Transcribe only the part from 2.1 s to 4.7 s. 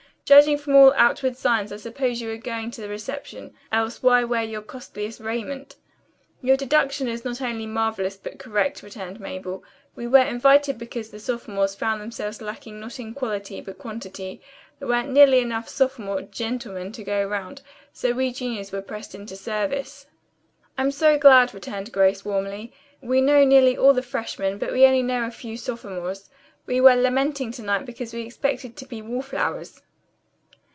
you are going to the reception, else why wear your